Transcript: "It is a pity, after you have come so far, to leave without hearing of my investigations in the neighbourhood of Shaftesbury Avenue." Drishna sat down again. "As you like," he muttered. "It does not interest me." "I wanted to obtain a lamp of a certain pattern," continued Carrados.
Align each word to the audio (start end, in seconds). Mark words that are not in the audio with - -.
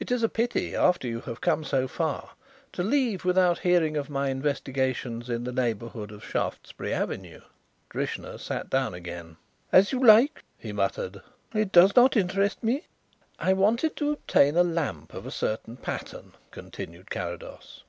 "It 0.00 0.10
is 0.10 0.24
a 0.24 0.28
pity, 0.28 0.74
after 0.74 1.06
you 1.06 1.20
have 1.20 1.40
come 1.40 1.62
so 1.62 1.86
far, 1.86 2.30
to 2.72 2.82
leave 2.82 3.24
without 3.24 3.60
hearing 3.60 3.96
of 3.96 4.10
my 4.10 4.28
investigations 4.28 5.30
in 5.30 5.44
the 5.44 5.52
neighbourhood 5.52 6.10
of 6.10 6.24
Shaftesbury 6.24 6.92
Avenue." 6.92 7.40
Drishna 7.88 8.40
sat 8.40 8.68
down 8.68 8.94
again. 8.94 9.36
"As 9.70 9.92
you 9.92 10.04
like," 10.04 10.42
he 10.58 10.72
muttered. 10.72 11.20
"It 11.54 11.70
does 11.70 11.94
not 11.94 12.16
interest 12.16 12.64
me." 12.64 12.88
"I 13.38 13.52
wanted 13.52 13.94
to 13.98 14.10
obtain 14.10 14.56
a 14.56 14.64
lamp 14.64 15.14
of 15.14 15.24
a 15.24 15.30
certain 15.30 15.76
pattern," 15.76 16.32
continued 16.50 17.08
Carrados. 17.08 17.84